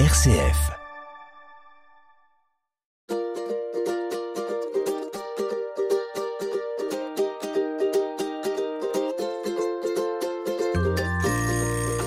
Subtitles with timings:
[0.00, 0.72] RCF.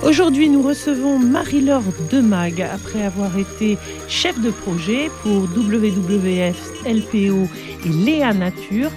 [0.03, 1.81] Aujourd'hui, nous recevons Marie-Laure
[2.11, 3.77] Demag après avoir été
[4.09, 7.47] chef de projet pour WWF, LPO
[7.85, 8.91] et Léa Nature.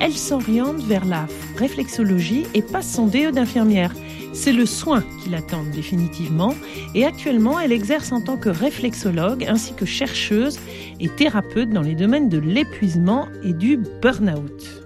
[0.00, 1.28] Elle s'oriente vers la
[1.58, 3.92] réflexologie et passe son DE d'infirmière.
[4.34, 6.54] C'est le soin qui l'attend définitivement
[6.94, 10.58] et actuellement elle exerce en tant que réflexologue ainsi que chercheuse
[11.00, 14.82] et thérapeute dans les domaines de l'épuisement et du burn-out.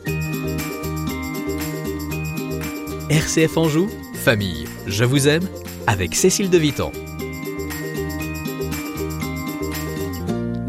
[3.09, 5.45] RCF Anjou, famille, je vous aime,
[5.87, 6.91] avec Cécile de Vitan.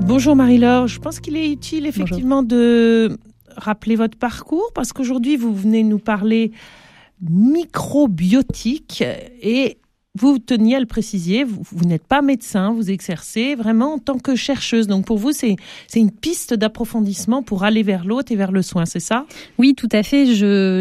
[0.02, 3.18] Bonjour Marie-Laure, je pense qu'il est utile effectivement de
[3.58, 6.52] rappeler votre parcours parce qu'aujourd'hui vous venez nous parler
[7.22, 9.04] microbiotique
[9.42, 9.78] et
[10.20, 14.36] vous teniez à le préciser, vous, n'êtes pas médecin, vous exercez vraiment en tant que
[14.36, 14.88] chercheuse.
[14.88, 15.58] Donc pour vous, c'est
[15.96, 19.26] une piste d'approfondissement pour aller vers l'autre et vers le soin, c'est ça?
[19.60, 20.26] Oui, tout à fait.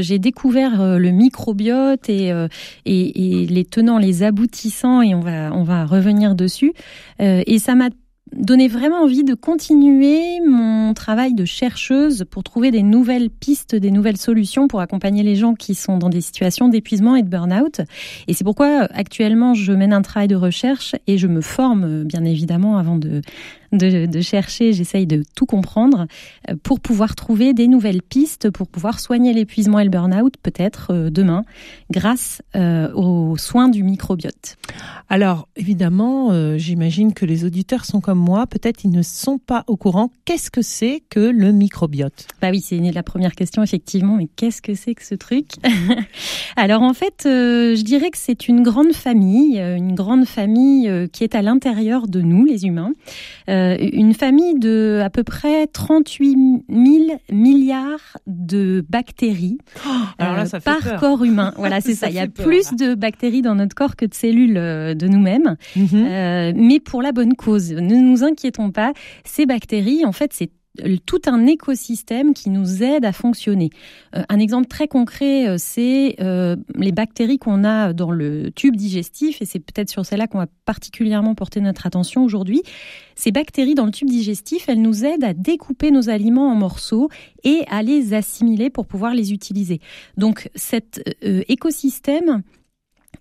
[0.02, 2.48] J'ai découvert euh, le microbiote et, euh,
[2.86, 6.72] et, et les tenants, les aboutissants, et on va on va revenir dessus.
[7.20, 7.90] Euh, et ça m'a
[8.32, 13.90] donné vraiment envie de continuer mon travail de chercheuse pour trouver des nouvelles pistes, des
[13.90, 17.82] nouvelles solutions pour accompagner les gens qui sont dans des situations d'épuisement et de burn-out.
[18.26, 22.24] Et c'est pourquoi actuellement je mène un travail de recherche et je me forme bien
[22.24, 23.22] évidemment avant de
[23.72, 26.06] de, de chercher, j'essaye de tout comprendre
[26.50, 30.92] euh, pour pouvoir trouver des nouvelles pistes, pour pouvoir soigner l'épuisement et le burn-out peut-être
[30.92, 31.44] euh, demain
[31.90, 34.56] grâce euh, aux soins du microbiote.
[35.08, 39.64] Alors évidemment, euh, j'imagine que les auditeurs sont comme moi, peut-être ils ne sont pas
[39.66, 40.10] au courant.
[40.24, 42.26] Qu'est-ce que c'est que le microbiote?
[42.40, 44.16] Bah oui, c'est la première question effectivement.
[44.16, 45.46] Mais qu'est-ce que c'est que ce truc?
[46.56, 51.24] Alors en fait, euh, je dirais que c'est une grande famille, une grande famille qui
[51.24, 52.92] est à l'intérieur de nous, les humains.
[53.48, 59.58] Euh, une famille de à peu près 38 000 milliards de bactéries
[60.18, 61.00] Alors là, euh, fait par peur.
[61.00, 61.52] corps humain.
[61.58, 62.10] Voilà, c'est Ça ça.
[62.10, 62.46] Il y a peur.
[62.46, 65.56] plus de bactéries dans notre corps que de cellules euh, de nous-mêmes.
[65.74, 65.86] Mhm.
[65.94, 67.72] Euh, mais pour la bonne cause.
[67.72, 68.92] Ne nous inquiétons pas,
[69.24, 70.50] ces bactéries, en fait, c'est
[71.04, 73.70] tout un écosystème qui nous aide à fonctionner.
[74.14, 78.76] Euh, un exemple très concret, euh, c'est euh, les bactéries qu'on a dans le tube
[78.76, 82.62] digestif, et c'est peut-être sur celle-là qu'on va particulièrement porter notre attention aujourd'hui.
[83.14, 87.08] Ces bactéries dans le tube digestif, elles nous aident à découper nos aliments en morceaux
[87.44, 89.80] et à les assimiler pour pouvoir les utiliser.
[90.16, 92.42] Donc cet euh, écosystème,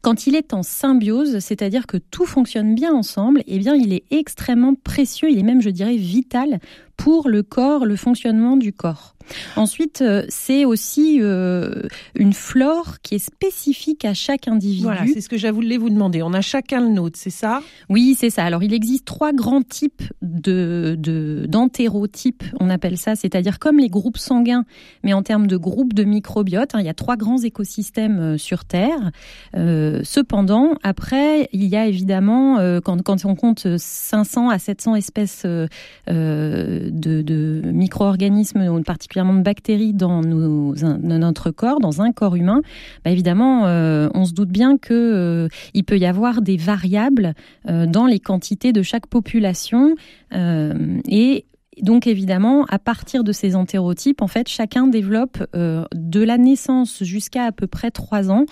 [0.02, 4.04] quand il est en symbiose, c'est-à-dire que tout fonctionne bien ensemble, eh bien, il est
[4.12, 6.60] extrêmement précieux, il est même, je dirais, vital
[6.98, 9.12] pour le corps, le fonctionnement du corps.
[9.56, 11.82] Ensuite, euh, c'est aussi euh,
[12.14, 14.84] une flore qui est spécifique à chaque individu.
[14.84, 16.22] Voilà, c'est ce que voulais vous demander.
[16.22, 17.62] On a chacun le nôtre, c'est ça?
[17.90, 18.44] Oui, c'est ça.
[18.44, 23.90] Alors, il existe trois grands types de de- d'entérotypes, on appelle ça, c'est-à-dire comme les
[23.90, 24.64] groupes sanguins,
[25.04, 26.76] mais en termes de groupes de microbiote.
[26.76, 29.10] hein, il y a trois grands écosystèmes euh, sur Terre.
[29.56, 34.94] Euh, cependant, après, il y a évidemment, euh, quand, quand on compte 500 à 700
[34.96, 35.66] espèces euh,
[36.12, 42.62] euh, de, micro-organismes, particulièrement de bactéries dans, notre corps, dans un corps humain,
[43.04, 47.34] bah évidemment, euh, on se doute bien que euh, peut y avoir des variables
[47.70, 49.96] euh, dans les quantités de chaque population
[50.32, 51.46] et
[51.82, 57.46] donc évidemment, à partir de ces entérotypes, en fait, chacun développe de la naissance jusqu'à
[57.46, 58.46] à peu près trois ans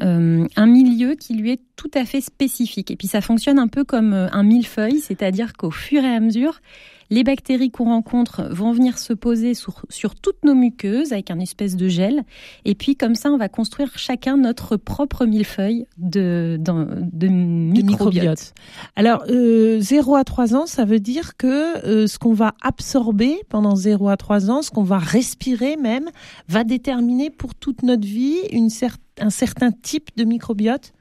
[0.00, 2.90] un milieu qui lui est tout à fait spécifique.
[2.90, 6.60] Et puis ça fonctionne un peu comme un millefeuille, c'est-à-dire qu'au fur et à mesure,
[7.10, 11.38] les bactéries qu'on rencontre vont venir se poser sur, sur toutes nos muqueuses avec un
[11.40, 12.22] espèce de gel.
[12.64, 17.28] Et puis comme ça, on va construire chacun notre propre millefeuille de, d'en- de, de
[17.28, 17.84] microbiote.
[17.84, 18.54] microbiote.
[18.96, 23.36] Alors, euh, 0 à 3 ans, ça veut dire que euh, ce qu'on va absorber
[23.48, 26.10] pendant 0 à 3 ans, ce qu'on va respirer même,
[26.48, 30.92] va déterminer pour toute notre vie une cer- un certain type de microbiote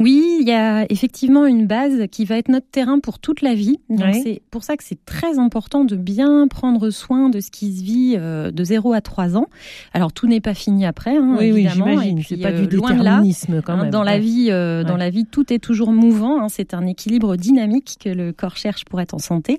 [0.00, 3.54] Oui, il y a effectivement une base qui va être notre terrain pour toute la
[3.54, 3.78] vie.
[3.88, 4.20] Donc Ouais.
[4.24, 7.82] c'est pour ça que c'est très important de bien prendre soin de ce qui se
[7.84, 9.46] vit euh, de 0 à 3 ans.
[9.92, 11.86] Alors tout n'est pas fini après, hein, Oui, oui, évidemment.
[11.90, 12.18] j'imagine.
[12.18, 13.22] Et C'est pas euh, du loin de là.
[13.64, 13.90] quand Hein, même.
[13.90, 16.40] Dans la vie, euh, dans la vie, tout est toujours mouvant.
[16.42, 16.48] hein.
[16.48, 19.58] c'est un équilibre dynamique que le corps cherche pour être en santé.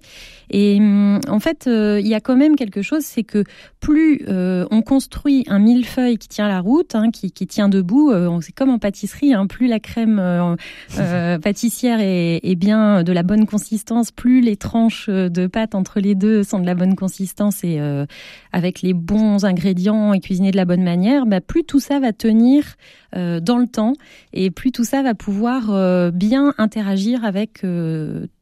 [0.49, 3.43] Et hum, en fait, euh, il y a quand même quelque chose, c'est que
[3.79, 8.11] plus euh, on construit un millefeuille qui tient la route, hein, qui, qui tient debout,
[8.11, 9.33] on- c'est comme en pâtisserie.
[9.47, 10.55] plus la crème euh,
[10.99, 16.15] euh, pâtissière est, bien de la bonne consistance, plus les tranches de pâte entre les
[16.15, 18.05] deux sont de la bonne consistance et euh,
[18.51, 22.13] avec les bons ingrédients et cuisinées de la bonne manière, bah, plus tout ça va
[22.13, 22.75] tenir
[23.15, 23.93] dans le temps,
[24.33, 27.63] et plus tout ça va pouvoir bien interagir avec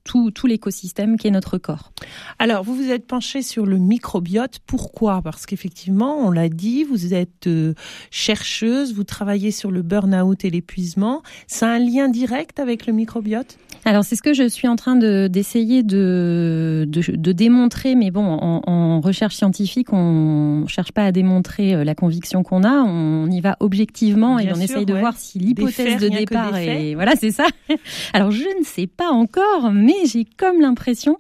[0.04, 1.92] tout, tout l'écosystème qui est notre corps.
[2.40, 4.60] Alors, vous vous êtes penché sur le microbiote.
[4.66, 5.22] Pourquoi?
[5.22, 7.74] Parce qu'effectivement, on l'a dit, vous êtes euh,
[8.12, 11.24] chercheuse, vous travaillez sur le burn-out et l'épuisement.
[11.62, 13.58] A un lien direct avec le microbiote?
[13.86, 17.96] Alors, c'est ce que je suis en train d'essayer de, de, de, démontrer.
[17.96, 22.64] Mais bon, en, en recherche scientifique, on cherche pas à démontrer euh, la conviction qu'on
[22.64, 22.84] a.
[22.84, 26.94] On y va objectivement et on essaye de voir si l'hypothèse de départ est...
[26.94, 27.46] Voilà, c'est ça.
[28.14, 31.18] Alors, je ne sais pas encore, mais j'ai comme l'impression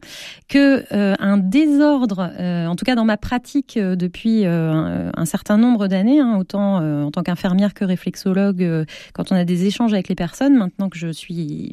[0.54, 5.58] que euh, un désordre, euh, en tout cas dans ma pratique euh, depuis un, certain
[5.58, 10.10] nombre d'années, hein, autant en tant qu'infirmière que réflexologue, quand on a des échanges avec
[10.10, 11.72] les personnes, maintenant que je suis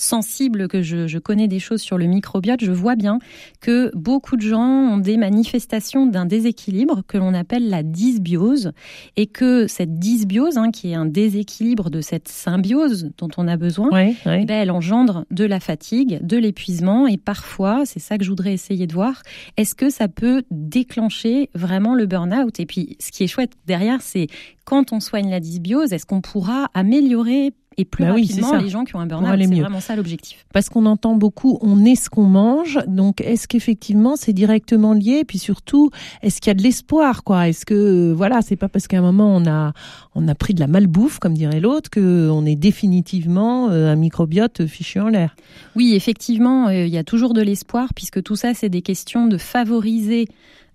[0.00, 3.18] sensible, que je, je connais des choses sur le microbiote, je vois bien
[3.60, 8.72] que beaucoup de gens ont des manifestations d'un déséquilibre que l'on appelle la dysbiose,
[9.16, 13.56] et que cette dysbiose, hein, qui est un déséquilibre de cette symbiose dont on a
[13.56, 13.90] besoin,
[14.24, 18.52] ben, elle engendre de la fatigue de l'épuisement et parfois, c'est ça que je voudrais
[18.52, 19.22] essayer de voir,
[19.56, 22.60] est-ce que ça peut déclencher vraiment le burn-out?
[22.60, 24.28] Et puis, ce qui est chouette derrière, c'est
[24.64, 28.84] quand on soigne la dysbiose, est-ce qu'on pourra améliorer et plus bah rapidement les gens
[28.84, 29.38] qui ont un burn-out.
[29.38, 30.44] C'est vraiment ça l'objectif.
[30.52, 32.78] Parce qu'on entend beaucoup, on est ce qu'on mange.
[32.88, 35.20] Donc, est-ce qu'effectivement c'est directement lié?
[35.20, 35.90] Et puis surtout,
[36.22, 37.48] est-ce qu'il y a de l'espoir quoi?
[37.48, 39.72] Est-ce que voilà, c'est pas parce qu'à un moment on a
[40.14, 43.96] on a pris de la malbouffe, comme dirait l'autre, que on est définitivement euh, un
[43.96, 45.36] microbiote fichu en l'air?
[45.76, 49.28] Oui, effectivement, euh, il y a toujours de l'espoir puisque tout ça c'est des questions
[49.28, 50.26] de favoriser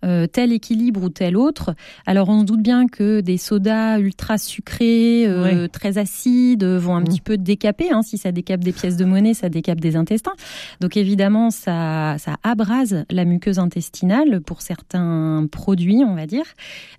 [0.04, 1.74] euh, tel équilibre ou tel autre.
[2.06, 7.02] Alors on se doute bien que des sodas ultra sucrés, euh, très acides, vont un
[7.02, 7.04] mmh.
[7.06, 7.92] petit peu décaper.
[7.92, 8.02] Hein.
[8.02, 10.34] Si ça décape des pièces de monnaie, ça décape des intestins.
[10.82, 16.46] Donc évidemment, ça, ça abrase la muqueuse intestinale pour certains produits, on va dire.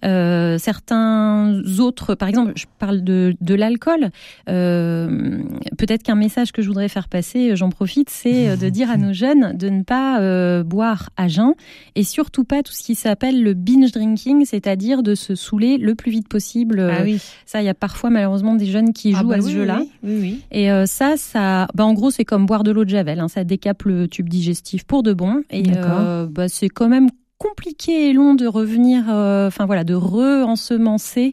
[0.04, 4.10] Euh, certains autres, par exemple, je parle de, de l'alcool.
[4.48, 5.42] Euh,
[5.78, 9.12] peut-être qu'un message que je voudrais faire passer, j'en profite, c'est de dire à nos
[9.12, 11.54] jeunes de ne pas euh, boire à jeun
[11.94, 15.94] et surtout pas tout ce qui s'appelle le binge drinking, c'est-à-dire de se saouler le
[15.94, 16.80] plus vite possible.
[16.80, 17.20] Ah oui.
[17.46, 19.82] Ça, il y a parfois malheureusement des jeunes qui ah jouent bah à ce jeu-là.
[20.02, 22.90] Oui, oui, et euh, ça, ça, bah, en gros, c'est comme boire de l'eau de
[22.90, 23.20] javel.
[23.20, 23.28] Hein.
[23.28, 25.42] Ça décape le tube digestif pour de bon.
[25.50, 27.08] Et euh, bah, c'est quand même
[27.38, 31.32] compliqué et long de revenir, euh, enfin voilà, de re-ensemencer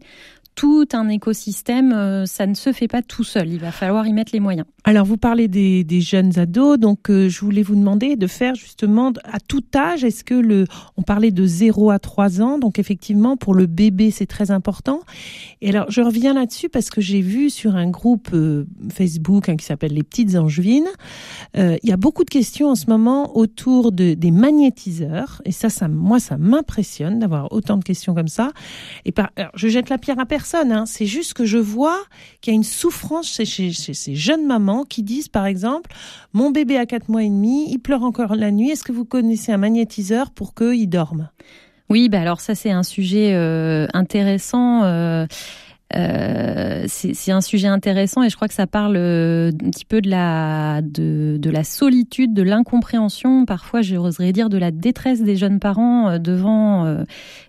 [0.56, 3.50] tout un écosystème, euh, ça ne se fait pas tout seul.
[3.50, 4.68] Il va falloir y mettre les moyens.
[4.84, 9.14] Alors, vous parlez des, jeunes ados, donc euh, je voulais vous demander de faire justement
[9.26, 10.04] à tout âge.
[10.04, 10.66] Est-ce que le,
[10.98, 15.02] on parlait de 0 à 3 ans, donc effectivement pour le bébé c'est très important.
[15.62, 19.56] Et alors, je reviens là-dessus parce que j'ai vu sur un groupe euh, Facebook hein,
[19.56, 20.88] qui s'appelle les petites angevines,
[21.56, 25.42] il y a beaucoup de questions en ce moment autour de, des magnétiseurs.
[25.46, 28.52] Et ça, ça, moi, ça m'impressionne d'avoir autant de questions comme ça.
[29.06, 30.86] Et alors, je jette la pierre à personne Hein.
[30.86, 32.00] C'est juste que je vois
[32.42, 35.92] qu'il y a une souffrance chez, ces jeunes mamans qui disent, par exemple,
[36.34, 38.70] mon bébé a 4 mois et demi, il pleure encore la nuit.
[38.70, 41.30] Est-ce que vous connaissez un magnétiseur pour qu'il dorme?
[41.90, 44.84] Oui, bah alors ça c'est un sujet euh, intéressant.
[44.84, 45.26] Euh,
[45.96, 50.02] euh, c'est un sujet intéressant et je crois que ça parle euh, un petit peu
[50.02, 55.36] de la, de, de la solitude, de l'incompréhension, parfois j'oserais dire de la détresse des
[55.36, 56.86] jeunes parents euh, devant,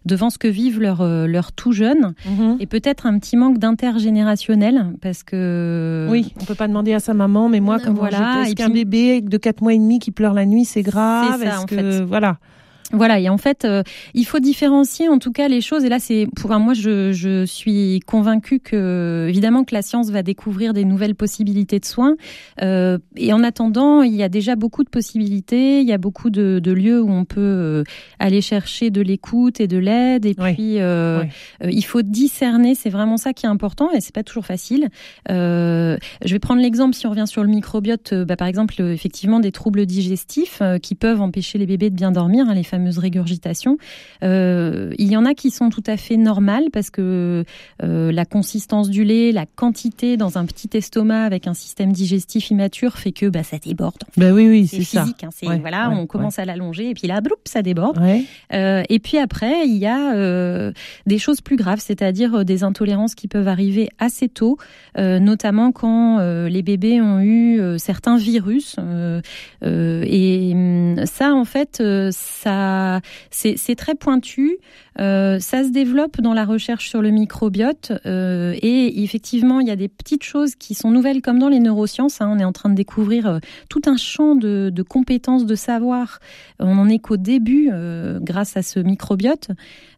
[0.05, 2.57] devant ce que vivent leurs leur tout jeunes mhm.
[2.61, 6.09] et peut-être un petit manque d'intergénérationnel parce que...
[6.11, 9.21] Oui, on peut pas demander à sa maman, mais moi, comme voilà, est-ce qu'un bébé
[9.21, 11.75] de 4 mois et demi qui pleure la nuit, c'est grave ça, que...
[11.75, 12.01] fait.
[12.03, 12.39] Voilà.
[12.93, 13.83] Voilà, et en fait, euh,
[14.13, 15.85] il faut différencier en tout cas les choses.
[15.85, 20.23] Et là, c'est pour moi, je, je suis convaincue que évidemment que la science va
[20.23, 22.17] découvrir des nouvelles possibilités de soins.
[22.61, 25.81] Euh, et en attendant, il y a déjà beaucoup de possibilités.
[25.81, 27.85] Il y a beaucoup de, de lieux où on peut euh,
[28.19, 30.27] aller chercher de l'écoute et de l'aide.
[30.27, 32.75] Et puis, il faut discerner.
[32.75, 34.89] C'est vraiment ça qui est important, et c'est pas toujours facile.
[35.29, 35.97] je
[36.27, 38.13] vais prendre l'exemple si on revient sur le microbiote.
[38.13, 42.47] Bah, par exemple, effectivement, des troubles digestifs qui peuvent empêcher les bébés de bien dormir,
[42.49, 43.79] hein, les fameux régurgitation.
[44.23, 47.45] Euh, il y en a qui sont tout à fait normales parce que
[47.83, 52.51] euh, la consistance du lait, la quantité dans un petit estomac avec un système digestif
[52.51, 54.03] immature fait que bah, ça déborde.
[54.17, 55.05] Bah oui, oui, c'est ça.
[55.23, 57.99] Hein, c'est voilà, on commence à l'allonger et puis là, bloup, ça déborde.
[58.53, 60.73] Euh, et puis après, il y a
[61.07, 64.59] des choses plus graves, c'est-à-dire des intolérances qui peuvent arriver assez tôt,
[64.97, 68.77] notamment quand les bébés ont eu certains virus.
[69.63, 73.01] et hum, ça, en fait, ça a,
[73.31, 74.59] c'est, très pointu.
[74.99, 79.71] Euh, ça se développe dans la recherche sur le microbiote euh, et effectivement, il y
[79.71, 82.21] a des petites choses qui sont nouvelles, comme dans les neurosciences.
[82.21, 83.39] Hein, on est en train de découvrir euh,
[83.69, 86.19] tout un champ de, compétences, de savoir.
[86.59, 89.51] On en est qu'au début euh, grâce à ce microbiote.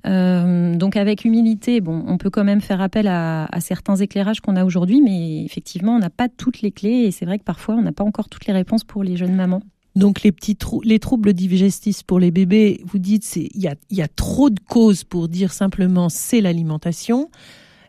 [0.06, 4.56] Euh, donc avec humilité, bon, on peut quand même faire appel à certains éclairages qu'on
[4.56, 7.74] a aujourd'hui, mais effectivement, on n'a pas toutes les clés et c'est vrai que parfois,
[7.74, 9.62] on n'a pas encore toutes les réponses pour les jeunes mamans.
[9.96, 13.76] Donc les petits les troubles digestifs pour les bébés, vous dites c'est il y a,
[13.90, 17.30] y a trop de causes pour dire simplement c'est l'alimentation,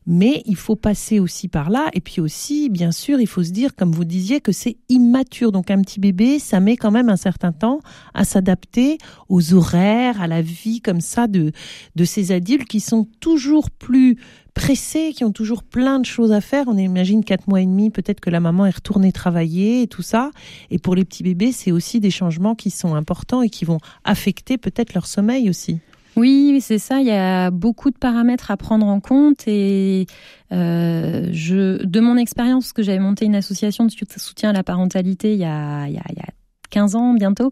[0.05, 1.89] mais il faut passer aussi par là.
[1.93, 5.51] Et puis aussi bien sûr il faut se dire comme vous disiez que c'est immature.
[5.51, 7.79] Donc un petit bébé ça met quand même un certain temps
[8.13, 11.53] à s'adapter aux horaires à la vie comme ça de
[11.95, 14.17] de ces adultes qui sont toujours plus
[14.55, 16.65] pressés, qui ont toujours plein de choses à faire.
[16.67, 20.01] On imagine quatre mois et demi, peut-être que la maman est retournée travailler et tout
[20.01, 20.31] ça.
[20.71, 23.77] Et pour les petits bébés, c'est aussi des changements qui sont importants et qui vont
[24.03, 25.79] affecter peut-être leur sommeil aussi.
[26.15, 27.01] Oui, c'est ça.
[27.01, 30.07] Il y a beaucoup de paramètres à prendre en compte et
[30.53, 35.33] euh, je, de mon expérience, que j'avais monté une association de soutien à la parentalité
[35.33, 36.33] il y a, il y a, il y a
[36.69, 37.51] 15 ans bientôt.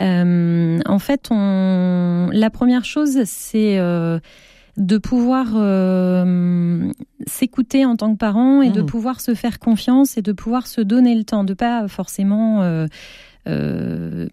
[0.00, 4.20] Euh, en fait, on, la première chose, c'est euh,
[4.76, 6.90] de pouvoir euh,
[7.26, 8.72] s'écouter en tant que parent et mmh.
[8.72, 12.62] de pouvoir se faire confiance et de pouvoir se donner le temps, de pas forcément
[12.62, 12.86] euh,
[13.46, 14.28] euh,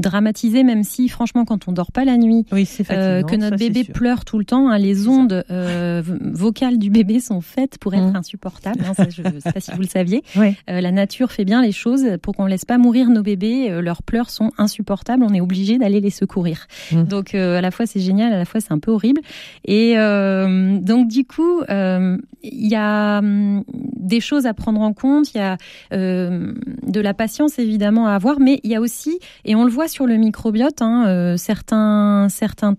[0.00, 3.84] dramatiser, même si franchement quand on dort pas la nuit, oui, euh, que notre bébé
[3.84, 8.12] pleure tout le temps, hein, les ondes euh, vocales du bébé sont faites pour être
[8.12, 8.16] mmh.
[8.16, 8.84] insupportables.
[8.84, 10.22] Hein, ça, je ne sais pas si vous le saviez.
[10.36, 10.56] Ouais.
[10.70, 13.68] Euh, la nature fait bien les choses pour qu'on laisse pas mourir nos bébés.
[13.82, 15.22] Leurs pleurs sont insupportables.
[15.22, 16.66] On est obligé d'aller les secourir.
[16.92, 17.02] Mmh.
[17.02, 19.20] Donc à la fois c'est génial, à la fois c'est un peu horrible.
[19.64, 23.64] Et donc du coup, il y a hum,
[23.96, 25.34] des choses à prendre en compte.
[25.34, 25.58] Il y a
[25.90, 30.06] de la patience évidemment avoir, mais il y a aussi, et on le voit sur
[30.06, 32.76] le microbiote, hein, euh, certains, certains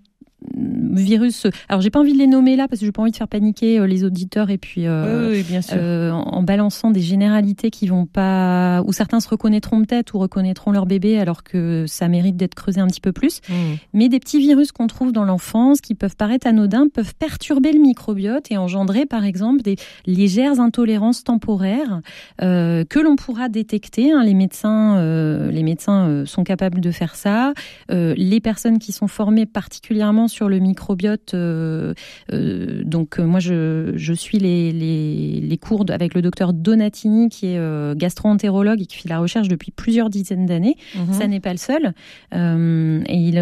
[0.56, 1.48] virus.
[1.70, 3.28] Alors j'ai pas envie de les nommer là parce que j'ai pas envie de faire
[3.28, 5.78] paniquer euh, les auditeurs et puis euh, oui, oui, bien sûr.
[5.80, 10.72] Euh, en, balançant des généralités qui vont pas où certains se reconnaîtront peut-être ou reconnaîtront
[10.72, 13.42] leur bébé alors que ça mérite d'être creusé un petit peu plus.
[13.48, 13.54] Mmh.
[13.94, 17.80] Mais des petits virus qu'on trouve dans l'enfance qui peuvent paraître anodins peuvent perturber le
[17.80, 22.02] microbiote et engendrer par exemple des légères intolérances temporaires
[22.42, 24.12] euh, que l'on pourra détecter.
[24.12, 24.24] Hein.
[24.24, 27.54] Les médecins, euh, les médecins euh, sont capables de faire ça.
[27.90, 31.34] les personnes qui sont formées particulièrement sur le microbiote.
[31.34, 31.94] Euh,
[32.32, 37.30] euh, donc euh, moi, je, je suis les, les, les, cours avec le docteur Donatini,
[37.30, 40.76] qui est euh, gastro-entérologue et qui fait la recherche depuis plusieurs dizaines d'années.
[40.96, 41.14] Mmh.
[41.14, 41.94] Ça n'est pas le seul.
[42.34, 43.36] Et il,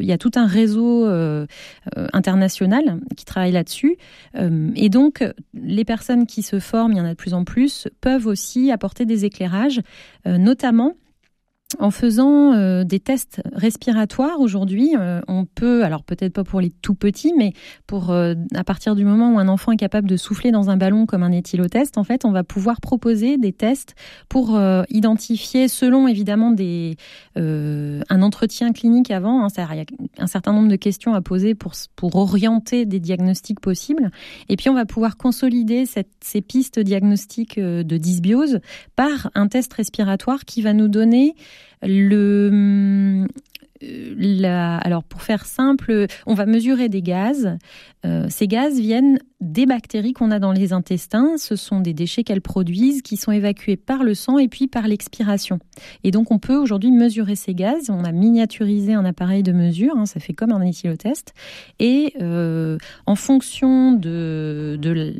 [0.00, 1.08] il, y a tout un réseau
[2.12, 3.96] international qui travaille là-dessus.
[4.34, 7.88] et donc, les personnes qui se forment, il y en a de plus en plus,
[8.00, 9.80] peuvent aussi apporter des éclairages,
[10.26, 10.94] notamment
[11.78, 16.70] en faisant euh, des tests respiratoires aujourd'hui, euh, on peut, alors peut-être pas pour les
[16.70, 17.52] tout petits, mais
[17.86, 20.78] pour euh, à partir du moment où un enfant est capable de souffler dans un
[20.78, 23.94] ballon comme un éthylotest, en fait, on va pouvoir proposer des tests
[24.28, 24.58] pour
[24.88, 26.96] identifier, selon évidemment des
[27.36, 29.84] un entretien clinique avant, hein, il y a
[30.18, 34.10] un certain nombre de questions à poser pour pour orienter des diagnostics possibles,
[34.48, 38.60] et puis on va pouvoir consolider cette, ces pistes diagnostiques de dysbiose
[38.96, 41.34] par un test respiratoire qui va nous donner
[41.82, 43.26] le
[43.80, 47.56] la, alors pour faire simple, on va mesurer des gaz.
[48.06, 51.36] Euh, ces gaz viennent des bactéries qu'on a dans les intestins.
[51.36, 54.86] Ce sont des déchets qu'elles produisent qui sont évacués par le sang et puis par
[54.88, 55.58] l'expiration.
[56.04, 57.90] Et donc on peut aujourd'hui mesurer ces gaz.
[57.90, 61.34] On a miniaturisé un appareil de mesure, hein, ça fait comme un éthylotest.
[61.78, 65.14] Et euh, en fonction de, de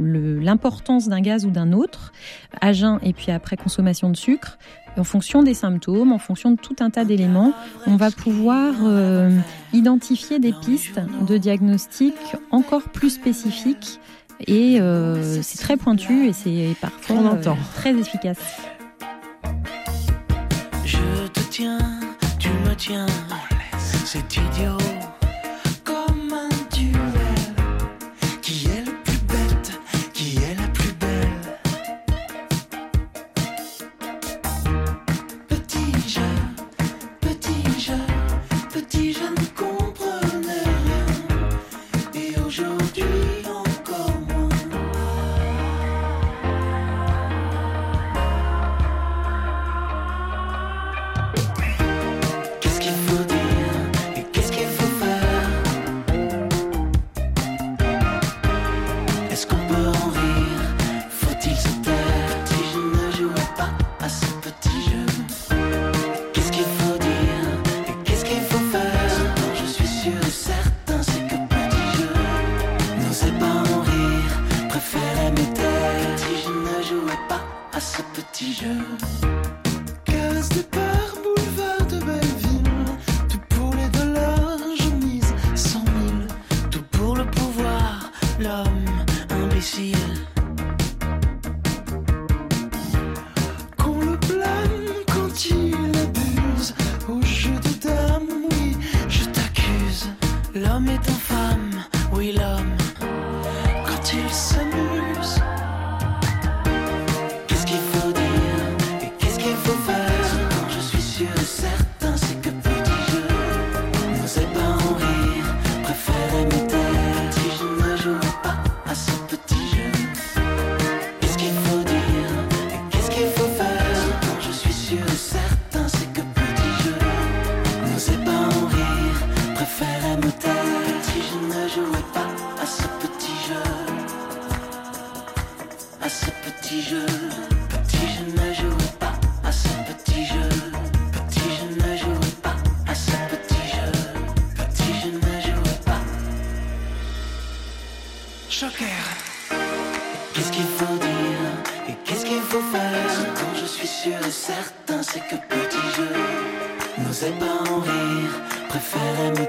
[0.00, 2.12] l'importance d'un gaz ou d'un autre,
[2.60, 4.58] à jeun et puis après consommation de sucre,
[4.96, 7.52] en fonction des symptômes, en fonction de tout un tas d'éléments,
[7.86, 9.30] on va pouvoir euh,
[9.72, 12.14] identifier des pistes de diagnostic
[12.50, 14.00] encore plus spécifiques
[14.46, 18.38] et euh, c'est très pointu et c'est parfois euh, très efficace.
[20.84, 21.78] Je te tiens,
[22.38, 23.06] tu me tiens,
[23.78, 25.03] c'est idiot.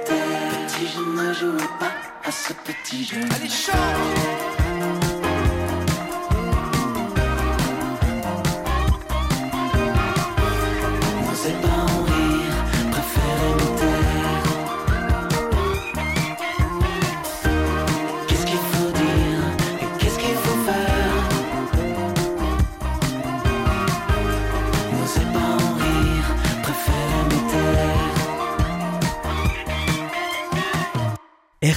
[0.05, 0.49] Taire.
[0.67, 1.93] Petit, je ne jouais pas
[2.23, 3.21] à ce petit jeu.
[3.35, 4.54] Allez, chante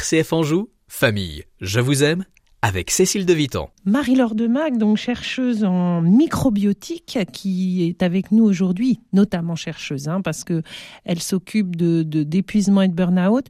[0.09, 2.25] RCF Anjou, famille, je vous aime,
[2.63, 3.69] avec Cécile de Vitan.
[3.85, 10.45] Marie-Laure Demac, donc chercheuse en microbiotique, qui est avec nous aujourd'hui, notamment chercheuse, hein, parce
[10.45, 10.63] que
[11.05, 13.45] elle s'occupe de d'épuisement et de burn-out.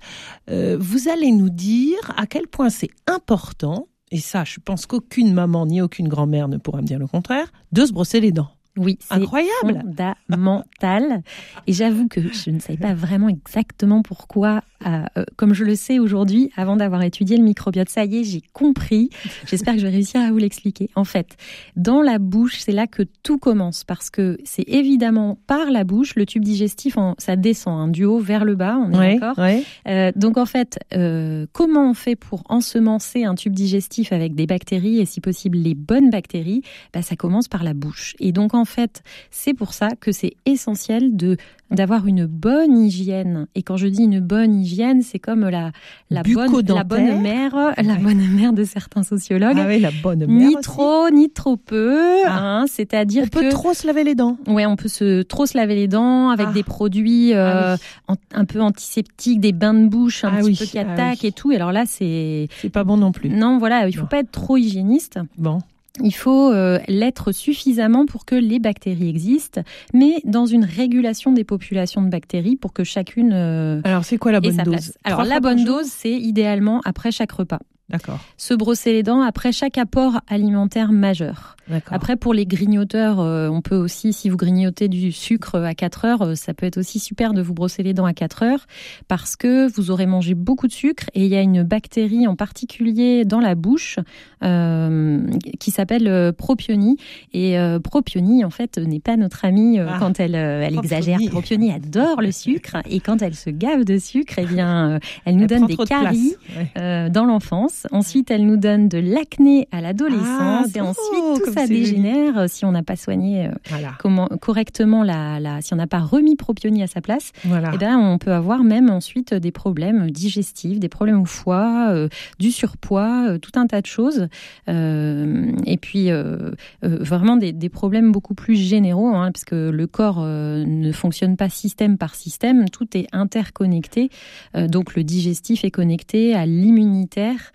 [0.50, 5.32] Euh, vous allez nous dire à quel point c'est important, et ça, je pense qu'aucune
[5.32, 8.50] maman ni aucune grand-mère ne pourra me dire le contraire, de se brosser les dents.
[8.78, 9.84] Oui, c'est Incroyable.
[10.28, 11.22] fondamental.
[11.66, 15.74] Et j'avoue que je ne savais pas vraiment exactement pourquoi, euh, euh, comme je le
[15.74, 17.88] sais aujourd'hui, avant d'avoir étudié le microbiote.
[17.88, 19.10] Ça y est, j'ai compris.
[19.46, 20.90] J'espère que je vais réussir à vous l'expliquer.
[20.94, 21.36] En fait,
[21.76, 26.14] dans la bouche, c'est là que tout commence parce que c'est évidemment par la bouche,
[26.14, 29.38] le tube digestif, ça descend hein, du haut vers le bas, on est Ouais, d'accord
[29.38, 29.62] ouais.
[29.88, 34.46] euh, donc en fait, euh, comment on fait pour ensemencer un tube digestif avec des
[34.46, 36.62] bactéries et si possible les bonnes bactéries?
[36.92, 38.14] Bah, Ça commence par la bouche.
[38.20, 41.36] Et donc en fait, c'est pour ça que c'est essentiel de
[41.70, 43.46] d'avoir une bonne hygiène.
[43.54, 45.70] Et quand je dis une bonne hygiène, c'est comme la
[46.08, 49.58] la bonne la bonne mère, la bonne mère de certains sociologues.
[49.60, 50.62] Ah oui, la bonne mère ni aussi.
[50.62, 52.22] trop, ni trop peu.
[52.26, 52.60] Ah.
[52.60, 54.38] hein, C'est-à-dire On peut trop se laver les dents.
[54.46, 56.54] Ouais, on peut se trop se laver les dents avec Ah.
[56.54, 57.76] des produits euh, Ah
[58.08, 58.14] oui.
[58.16, 61.28] an- un peu antiseptiques, des bains de bouche un petit oui, peu qui attaquent oui.
[61.28, 61.52] et tout.
[61.52, 63.28] Et alors là, c'est C'est pas bon non plus.
[63.28, 65.18] non, voilà, il faut pas être trop hygiéniste.
[65.36, 65.58] Bon.
[66.02, 71.44] Il faut euh, l'être suffisamment pour que les bactéries existent, mais dans une régulation des
[71.44, 74.92] populations de bactéries pour que chacune euh, Alors, c'est quoi la bonne dose?
[75.04, 77.60] Alors la bonne dose, c'est idéalement après chaque repas.
[77.88, 78.18] D'accord.
[78.36, 81.56] Se brosser les dents après chaque apport alimentaire majeur.
[81.68, 81.94] D'accord.
[81.94, 86.04] Après, pour les grignoteurs, euh, on peut aussi, si vous grignotez du sucre à 4
[86.04, 88.66] heures, euh, ça peut être aussi super de vous brosser les dents à 4 heures
[89.06, 92.36] parce que vous aurez mangé beaucoup de sucre et il y a une bactérie en
[92.36, 93.98] particulier dans la bouche
[94.44, 95.20] euh,
[95.60, 96.96] qui s'appelle euh, Propioni.
[97.32, 100.78] Et euh, Propioni, en fait, n'est pas notre amie euh, Ah, quand elle, elle Propioni.
[100.84, 101.18] exagère.
[101.30, 105.42] Propioni adore le sucre et quand elle se gave de sucre, eh bien, elle nous
[105.42, 106.70] Elle donne des de caries Ouais.
[106.78, 107.86] euh, dans l'enfance.
[107.92, 110.26] Ensuite, elle nous donne de l'acné à l'adolescence.
[110.28, 111.80] Ah, et oh, ensuite, tout comme ça joli.
[111.80, 113.92] dégénère si on n'a pas soigné euh, Voilà.
[113.98, 117.32] comment, correctement la, la, si on n'a pas remis Propioni à sa place.
[117.44, 117.70] Voilà.
[117.74, 122.08] Eh ben, on peut avoir même ensuite des problèmes digestifs, des problèmes au foie, euh,
[122.38, 124.27] du surpoids, euh, tout un tas de choses.
[124.68, 126.50] Euh, et puis, euh,
[126.84, 131.98] euh, vraiment des, problèmes beaucoup plus généraux, hein, parce le corps ne fonctionne pas système
[131.98, 134.10] par système, tout est interconnecté.
[134.54, 137.52] Donc, le digestif est connecté à l'immunitaire.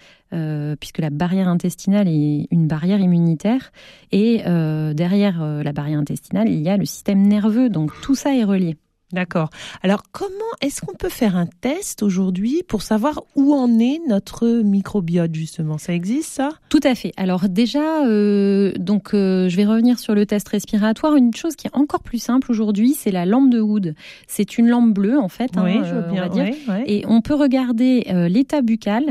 [0.80, 3.72] puisque la barrière intestinale est une barrière immunitaire
[4.12, 4.42] et
[4.96, 8.76] derrière la barrière intestinale il y a le système nerveux donc tout ça est relié
[9.14, 9.50] D'accord.
[9.84, 14.62] Alors, comment est-ce qu'on peut faire un test aujourd'hui pour savoir où en est notre
[14.64, 15.78] microbiote justement?
[15.78, 16.50] Ça existe ça?
[16.70, 17.14] Tout à fait.
[17.16, 21.16] Alors déjà, euh, donc euh, je vais revenir sur le test respiratoire.
[21.16, 23.94] Une chose qui est encore plus simple aujourd'hui, c'est la lampe de Wood.
[24.28, 25.52] C'est une lampe bleue en fait.
[25.58, 26.22] Oui, hein, je veux euh, on bien.
[26.24, 26.56] va dire.
[26.88, 29.04] Et on peut regarder euh, l'état buccal.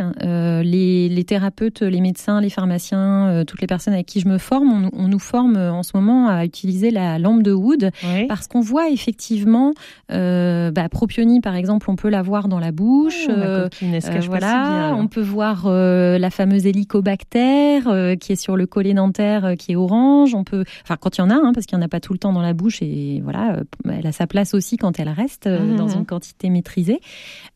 [0.64, 4.90] Les, les thérapeutes, les médecins, les pharmaciens, toutes les personnes avec qui je me forme,
[4.92, 7.90] on, on nous forme en ce moment à utiliser la lampe de Wood
[8.28, 9.72] parce qu'on voit effectivement,
[10.10, 13.26] euh, bah, propionie par exemple, on peut la voir dans la bouche.
[13.28, 17.82] Oh, euh, coquine, euh, si voilà, bien, on peut voir euh, la fameuse hélicobactère
[18.20, 20.34] qui est sur le collet dentaire qui est orange.
[20.34, 22.00] On peut, enfin quand il y en a, hein, parce qu'il n'y en a pas
[22.00, 23.58] tout le temps dans la bouche et voilà,
[23.90, 25.76] elle a sa place aussi quand elle reste Mhm.
[25.76, 27.00] dans une quantité maîtrisée.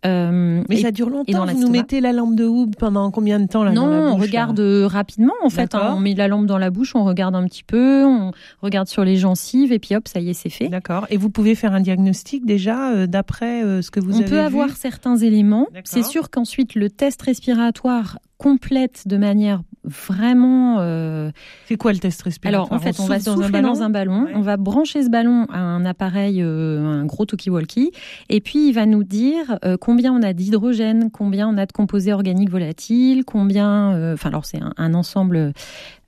[0.05, 1.47] Mais et- ça dure longtemps.
[1.47, 3.97] Vous nous mettez la lampe de Hoob pendant combien de temps là non, dans la
[4.13, 5.75] on bouche, regarde rapidement en fait.
[5.75, 5.95] hein.
[5.97, 8.31] On met la lampe dans la bouche, on regarde un petit peu, on
[8.63, 10.69] regarde sur les gencives et puis hop, ça y est, c'est fait.
[10.69, 11.07] D'accord.
[11.11, 14.25] Et vous pouvez faire un diagnostic déjà euh, d'après euh, ce que vous on avez
[14.25, 15.69] peut vu avoir certains éléments.
[15.85, 20.79] C'est sûr qu'ensuite le test respiratoire complète de manière vraiment.
[20.81, 21.31] euh,
[21.67, 23.19] C'est quoi le test respiratoire Alors en fait, on, va
[23.63, 24.33] dans un ballon, Ouais.
[24.35, 27.93] on va brancher ce ballon à un appareil, euh, un gros talkie-walkie,
[28.29, 31.73] et puis il va nous dire euh, combien on a d'hydrogène, combien on a de
[31.73, 33.95] composés organiques volatiles, combien.
[33.95, 35.53] euh, Enfin, alors c'est un, un ensemble.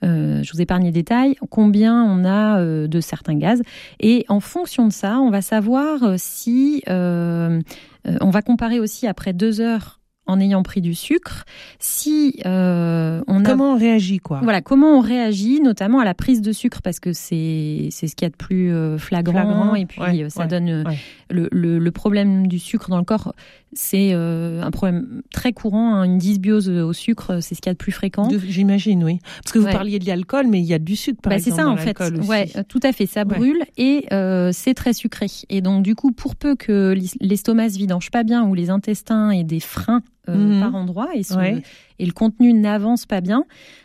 [0.05, 1.37] euh, je vous épargne les détails.
[1.51, 3.63] Combien on a euh, de certains gaz,
[4.01, 7.61] et en fonction de ça, on va savoir si euh,
[8.07, 9.98] euh, on va comparer aussi après deux heures
[10.29, 11.45] en ayant pris du sucre,
[11.81, 14.39] si euh, on a Comment on réagit quoi?
[14.43, 18.15] Voilà, comment on réagit, notamment à la prise de sucre, parce que c'est c'est ce
[18.15, 20.85] qu'il y a de plus euh, flagrant, Flagrant, et puis ouais, euh, ça ouais, donne
[20.87, 20.99] ouais.
[21.31, 23.33] le, le, le problème du sucre dans le corps.
[23.75, 27.73] C'est euh, un problème très courant, hein, une dysbiose au sucre, c'est ce qu'il y
[27.73, 28.27] a de plus fréquent.
[28.47, 29.19] J'imagine, oui.
[29.43, 31.51] Parce que vous parliez de l'alcool, mais il y a du sucre, par Bah, c'est
[31.51, 32.29] ça en fait, aussi.
[32.29, 35.27] ouais, tout à fait, ça brûle et euh, c'est très sucré.
[35.51, 39.31] Et donc du coup, pour peu que l'estomac se vidange pas bien ou les intestins
[39.31, 40.61] aient des freins euh, Mhm.
[40.61, 41.63] par endroit et, se- Ouais.
[41.99, 43.45] et le contenu n'avance pas bien,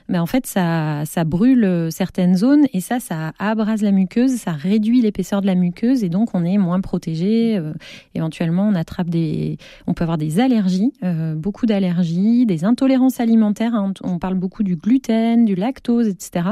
[0.09, 4.31] ben en fait ça ça brûle euh, certaines zones et ça ça abrase la muqueuse,
[4.35, 7.57] ça réduit l'épaisseur de la muqueuse et donc on est moins protégé.
[7.57, 7.73] euh,
[8.15, 13.73] éventuellement, on attrape des, on peut avoir des allergies, euh, beaucoup d'allergies, des intolérances alimentaires.
[13.75, 13.93] hein.
[14.03, 16.49] on parle beaucoup du gluten, du lactose, etc.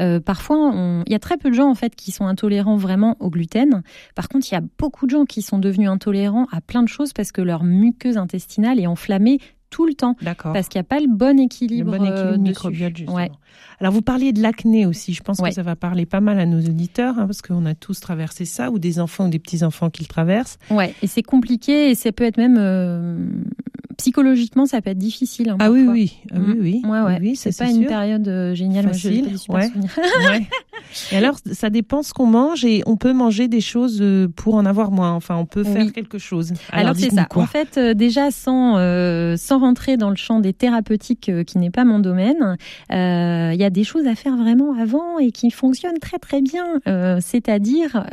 [0.00, 0.72] Euh, parfois,
[1.06, 3.82] il y a très peu de gens en fait qui sont intolérants vraiment au gluten.
[4.14, 6.88] Par contre, il y a beaucoup de gens qui sont devenus intolérants à plein de
[6.88, 9.19] choses parce que leur muqueuse intestinale est enflammée
[9.70, 10.52] tout le temps D'accord.
[10.52, 13.16] parce qu'il n'y a pas le bon Le équilibre, bon euh, équilibre microbiote, justement.
[13.16, 13.30] Ouais.
[13.78, 15.14] Alors, vous parliez de l'acné aussi.
[15.14, 15.50] Je pense Ouais.
[15.50, 18.44] que ça va parler pas mal à nos auditeurs, hein, parce qu'on a tous traversé
[18.44, 20.58] ça, ou des enfants ou des petits-enfants qui le traversent.
[20.70, 23.26] Ouais, et c'est compliqué et ça peut être même euh,
[24.00, 25.50] psychologiquement, ça peut être difficile.
[25.50, 26.12] hein, Ah oui, oui.
[26.32, 26.60] Ah oui, Mm.
[26.60, 26.82] oui.
[26.84, 27.18] Ouais, ouais.
[27.20, 27.88] Oui, c'est pas c'est une sûr.
[27.88, 28.84] période euh, géniale.
[28.84, 29.70] Moi, Facile, des super ouais.
[30.30, 30.46] Ouais.
[31.12, 34.54] Et alors, ça dépend ce qu'on mange et on peut manger des choses euh, pour
[34.56, 35.12] en avoir moins.
[35.12, 35.92] Enfin, on peut faire Oui.
[35.92, 36.52] quelque chose.
[36.72, 37.24] Alors, c'est dites-nous ça.
[37.26, 41.58] Quoi En fait, euh, déjà sans euh, sans rentrer dans le champ des thérapeutiques qui
[41.58, 42.56] n'est pas mon domaine,
[42.90, 46.64] il y a des choses à faire vraiment avant et qui fonctionnent très très bien.
[47.20, 48.04] C'est-à-dire,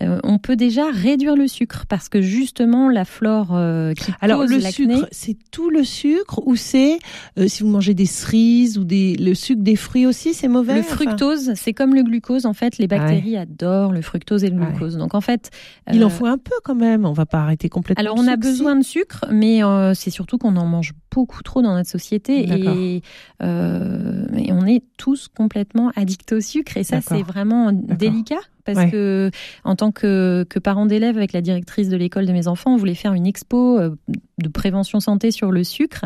[0.00, 3.48] on peut déjà réduire le sucre parce que justement la flore
[3.96, 6.98] qui Alors, le l'acné- sucre, c'est tout le sucre ou c'est
[7.38, 10.74] euh, si vous mangez des cerises ou des le sucre des fruits aussi, c'est mauvais
[10.74, 10.94] Le enfin?
[10.96, 12.46] fructose, c'est comme le glucose.
[12.46, 14.66] En fait, les bactéries adorent le fructose et le Ouais.
[14.70, 14.96] glucose.
[14.96, 15.50] Donc, en fait,
[15.92, 17.04] Il en euh, faut un peu quand même.
[17.04, 18.00] On va pas arrêter complètement.
[18.00, 21.62] Alors, on a besoin de sucre, mais euh, c'est surtout qu'on en mange beaucoup trop
[21.62, 23.02] dans notre société et,
[23.42, 26.76] euh, et on est tous complètement addicts au sucre.
[26.76, 28.36] Et ça, c'est vraiment délicat
[28.74, 28.90] parce Ouais.
[28.90, 29.30] que,
[29.64, 32.76] en tant que, que parent d'élève avec la directrice de l'école de mes enfants, on
[32.76, 33.96] voulait faire une expo euh,
[34.38, 36.04] de prévention santé sur le sucre.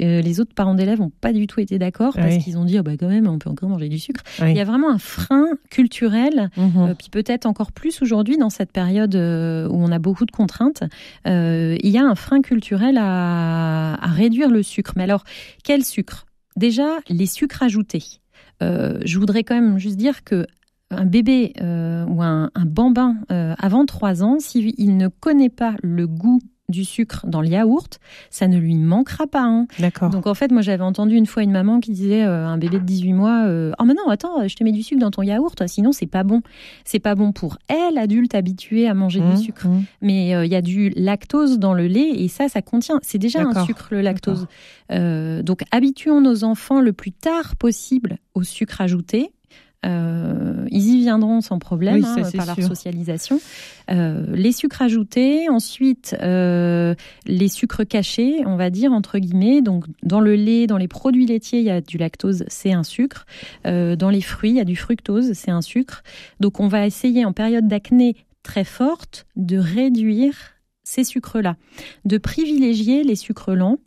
[0.00, 2.38] Euh, les autres parents d'élèves n'ont pas du tout été d'accord parce Oui.
[2.42, 4.22] qu'ils ont dit, ah bah quand même, on peut encore manger du sucre.
[4.40, 4.50] Oui.
[4.52, 6.72] Il y a vraiment un frein culturel Mhm.
[6.90, 9.18] euh, puis peut-être encore plus aujourd'hui dans cette période où
[9.76, 10.84] on a beaucoup de contraintes,
[11.26, 14.92] euh, il y a un frein culturel à, à réduire le sucre.
[14.96, 15.24] Mais alors,
[15.64, 16.26] quel sucre?
[16.56, 18.04] Déjà, les sucres ajoutés.
[18.62, 20.46] Euh, je voudrais quand même juste dire que
[20.96, 25.74] un bébé euh, ou un, un bambin euh, avant 3 ans, s'il ne connaît pas
[25.82, 29.42] le goût du sucre dans le yaourt, ça ne lui manquera pas.
[29.42, 29.66] hein.
[29.78, 30.08] D'accord.
[30.08, 32.78] Donc en fait, moi j'avais entendu une fois une maman qui disait euh, un bébé
[32.78, 35.20] de 18 mois euh, "Oh mais non, attends, je te mets du sucre dans ton
[35.20, 36.40] yaourt, sinon c'est pas bon."
[36.86, 39.68] C'est pas bon pour elle adulte habituée à manger Mmh, du sucre.
[39.68, 39.84] mmh.
[40.00, 43.18] Mais euh, il y a du lactose dans le lait et ça ça contient, c'est
[43.18, 44.46] déjà un sucre le lactose.
[44.90, 49.32] Donc habituons nos enfants le plus tard possible au sucre ajouté.
[49.84, 53.40] Euh, ils y viendront sans problème Oui, ça, hein, c'est par leur socialisation.
[53.90, 56.94] Euh, les sucres ajoutés, ensuite euh,
[57.26, 59.62] les sucres cachés, on va dire entre guillemets.
[59.62, 62.82] Donc dans le lait, dans les produits laitiers, il y a du lactose, c'est un
[62.82, 63.26] sucre.
[63.66, 66.02] Euh, dans les fruits, il y a du fructose, c'est un sucre.
[66.40, 70.34] Donc on va essayer en période d'acné très forte de réduire
[70.82, 71.56] ces sucres-là,
[72.04, 73.78] de privilégier les sucres lents,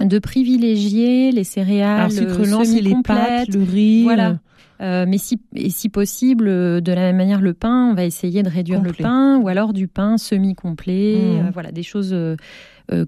[0.00, 4.02] de privilégier les céréales Alors, sucre lent, c'est les pâtes, le riz.
[4.02, 4.38] Voilà.
[4.80, 8.04] Euh, mais si, et si possible, euh, de la même manière, le pain, on va
[8.04, 8.94] essayer de réduire Complet.
[8.98, 11.16] le pain, ou alors du pain semi-complet.
[11.16, 11.46] Mhm.
[11.46, 12.14] euh, voilà, des choses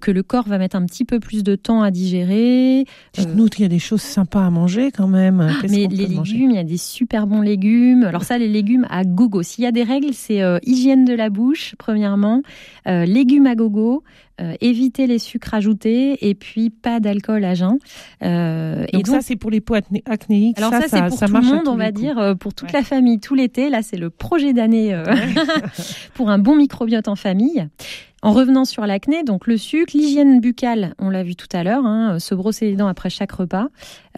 [0.01, 2.85] que le corps va mettre un petit peu plus de temps à digérer.
[3.15, 5.51] Dites-nous qu'il y a des choses sympas à manger quand même.
[5.61, 8.05] Qu'est-ce Mais les légumes, il y a des super bons légumes.
[8.05, 9.43] Alors ça, les légumes à gogo.
[9.43, 12.43] S'il y a des règles, c'est euh, hygiène de la bouche, premièrement,
[12.87, 14.03] euh, légumes à gogo,
[14.41, 17.79] euh, éviter les sucres ajoutés, et puis pas d'alcool à jeun.
[18.23, 20.59] Euh, Donc, et donc, ça, c'est pour les peaux acné- acnéiques.
[20.59, 22.01] alors ça, c'est pour tout marche le monde, on va coups.
[22.01, 22.79] dire, euh, pour toute Ouais.
[22.79, 23.69] la famille, tout l'été.
[23.69, 25.05] Là, c'est le projet d'année euh,
[26.15, 27.67] pour un bon microbiote en famille.
[28.23, 31.87] En revenant sur l'acné, donc le sucre, l'hygiène buccale, on l'a vu tout à l'heure,
[31.87, 33.69] hein, se brosser les dents après chaque repas.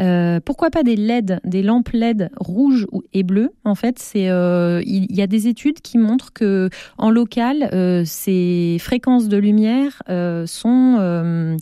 [0.00, 4.30] Euh, pourquoi pas des LED, des lampes LED rouges ou- et bleues En fait, c'est
[4.30, 9.36] euh, il y a des études qui montrent que en local, euh, ces fréquences de
[9.36, 10.02] lumière
[10.46, 11.56] sont euh,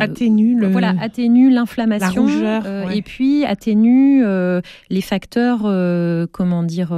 [0.00, 0.68] Atténue le.
[0.68, 2.98] voilà, atténue l'inflammation euh, ouais.
[2.98, 5.62] et puis atténue euh, les facteurs,
[6.32, 6.90] comment dire,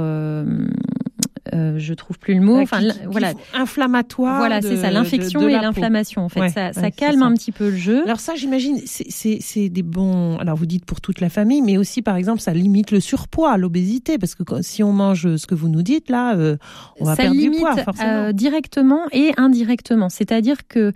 [1.53, 2.59] euh, je trouve plus le mot.
[2.59, 4.37] Enfin, qui- l'in- qui voilà, inflammatoire.
[4.37, 6.21] voilà, c'est ça, l'infection et l'inflammation.
[6.23, 7.25] En fait, Ouais, ça, ouais, ça calme ça.
[7.25, 8.03] un petit peu le jeu.
[8.03, 10.37] Alors ça, j'imagine, c'est- des bons.
[10.37, 13.55] Alors vous dites pour toute la famille, mais aussi par exemple, ça limite le surpoids,
[13.57, 16.57] l'obésité, parce que quand- si on mange ce que vous nous dites là, euh,
[16.99, 18.09] on va ça perdre limite du poids forcément.
[18.11, 20.09] euh, directement et indirectement.
[20.09, 20.91] C'est-à-dire que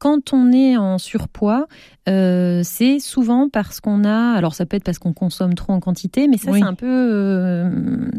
[0.00, 1.66] quand on est en surpoids,
[2.08, 5.80] euh, c'est souvent parce qu'on a, alors ça peut être parce qu'on consomme trop en
[5.80, 6.60] quantité, mais ça Oui.
[6.60, 7.70] c'est un peu, euh,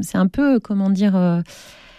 [0.01, 1.41] c'est un peu comment dire, euh,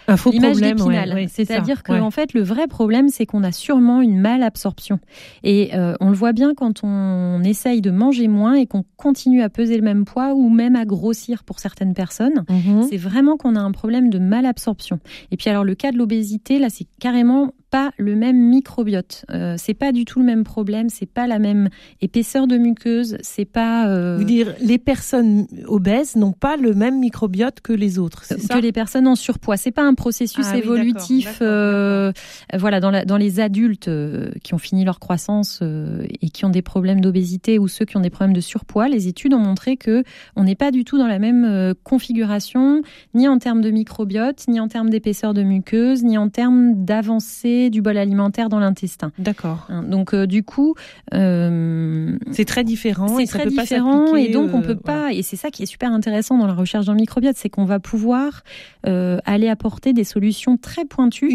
[0.07, 1.99] un faux problème, ouais, ouais, C'est-à-dire que ouais.
[1.99, 4.99] en fait, le vrai problème, c'est qu'on a sûrement une malabsorption.
[5.43, 9.49] Et on le voit bien quand on essaye de manger moins et qu'on continue à
[9.49, 12.43] peser le même poids ou même à grossir pour certaines personnes.
[12.49, 12.83] Mhm.
[12.89, 14.99] C'est vraiment qu'on a un problème de malabsorption.
[15.31, 19.25] Et puis alors le cas de l'obésité, là, c'est carrément pas le même microbiote.
[19.31, 20.89] Euh, c'est pas du tout le même problème.
[20.89, 21.69] C'est pas la même
[22.01, 23.17] épaisseur de muqueuse.
[23.21, 27.97] C'est pas euh, Vous dire, les personnes obèses n'ont pas le même microbiote que les
[27.97, 29.57] autres, c'est ça que les personnes en surpoids.
[29.57, 31.25] C'est pas un processus Ah évolutif.
[31.25, 32.11] d'accord, euh,
[32.55, 36.45] voilà, dans, la- dans les adultes euh, qui ont fini leur croissance euh, et qui
[36.45, 39.39] ont des problèmes d'obésité ou ceux qui ont des problèmes de surpoids, les études ont
[39.39, 40.03] montré que
[40.35, 42.83] on n'est pas du tout dans la même euh, configuration,
[43.15, 47.62] ni en termes de microbiote, ni en termes d'épaisseur de muqueuse, ni en termes d'avancée
[47.69, 49.11] du bol alimentaire dans l'intestin.
[49.17, 49.67] D'accord.
[49.69, 50.75] Hein, Donc euh, du coup,
[51.13, 53.17] euh, C'est très différent.
[53.17, 55.01] c'est très peut différent et donc on euh, peut voilà.
[55.07, 57.65] pas et c'est ça qui est super intéressant dans la recherche le microbiote, c'est qu'on
[57.65, 58.43] va pouvoir
[58.83, 61.29] aller apporter des solutions très pointues.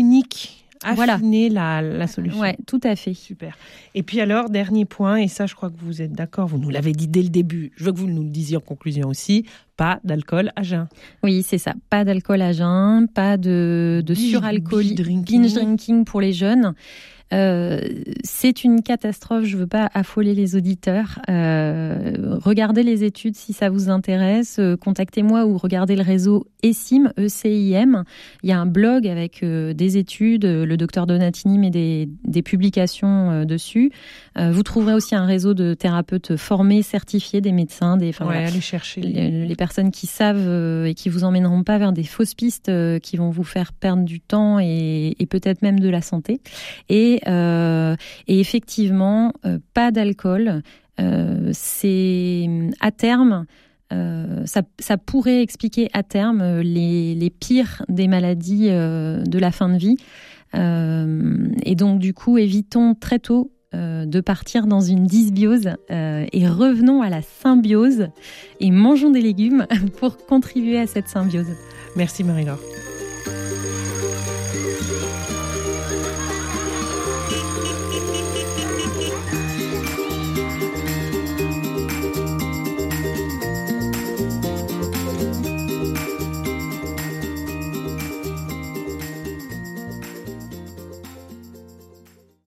[0.85, 0.97] Unique.
[0.97, 1.15] Voilà.
[1.15, 2.41] Affiner la, la solution.
[2.41, 3.15] Ouais, tout à fait.
[3.15, 3.57] Super.
[3.95, 6.71] Et puis alors, dernier point, et ça je crois que vous êtes d'accord, vous nous
[6.71, 9.45] l'avez dit dès le début, je veux que vous nous le disiez en conclusion aussi,
[9.77, 10.89] pas d'alcool à jeun.
[11.23, 11.75] Oui, c'est ça.
[11.91, 14.15] Pas d'alcool à jeun, pas de, de
[14.95, 15.43] drinking.
[15.43, 16.75] binge drinking pour les jeunes.
[17.35, 17.81] Euh,
[18.25, 19.45] c'est une catastrophe.
[19.45, 21.21] Je veux pas affoler les auditeurs.
[21.29, 24.57] Euh, regardez les études si ça vous intéresse.
[24.59, 28.05] Euh, Contactez-moi ou regardez le réseau ECIM, E-C-I-M.
[28.43, 30.45] Il y a un blog avec euh, des études.
[30.45, 33.91] euh, Le docteur Donatini met des, des publications dessus.
[34.39, 38.09] Euh, vous trouverez aussi un réseau de thérapeutes formés, certifiés, des médecins, des.
[38.11, 39.01] enfin, ouais, voilà allez chercher.
[39.01, 43.31] les- personnes qui savent et qui vous emmèneront pas vers des fausses pistes qui vont
[43.31, 46.41] vous faire perdre du temps et, et peut-être même de la santé.
[46.89, 50.63] Et, euh, et effectivement, euh, pas d'alcool.
[51.01, 52.49] Euh, c'est
[52.81, 53.47] à terme.
[53.91, 59.97] ça, pourrait expliquer à terme les, pires des maladies de la fin de vie.
[60.55, 67.09] Et donc, du coup, évitons très tôt de partir dans une dysbiose et revenons à
[67.09, 68.09] la symbiose
[68.61, 69.67] et mangeons des légumes
[69.99, 71.49] pour contribuer à cette symbiose.
[71.97, 72.61] Merci Marie-Laure.